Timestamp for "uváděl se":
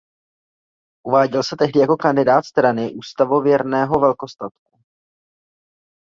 1.07-1.55